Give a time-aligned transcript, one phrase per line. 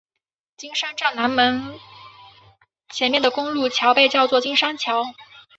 [0.57, 1.35] 金山站南
[1.73, 1.79] 口
[2.89, 5.03] 前面的公路桥被叫做金山桥。